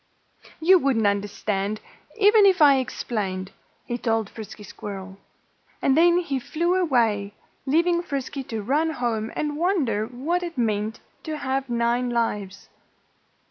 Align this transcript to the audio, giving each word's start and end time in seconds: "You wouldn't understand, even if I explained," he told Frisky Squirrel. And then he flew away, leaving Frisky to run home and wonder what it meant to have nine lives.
"You 0.59 0.79
wouldn't 0.79 1.05
understand, 1.05 1.79
even 2.17 2.47
if 2.47 2.59
I 2.59 2.79
explained," 2.79 3.51
he 3.85 3.99
told 3.99 4.31
Frisky 4.31 4.63
Squirrel. 4.63 5.19
And 5.79 5.95
then 5.95 6.17
he 6.17 6.39
flew 6.39 6.73
away, 6.73 7.35
leaving 7.67 8.01
Frisky 8.01 8.41
to 8.45 8.63
run 8.63 8.89
home 8.89 9.31
and 9.35 9.57
wonder 9.57 10.07
what 10.07 10.41
it 10.41 10.57
meant 10.57 11.01
to 11.21 11.37
have 11.37 11.69
nine 11.69 12.09
lives. 12.09 12.67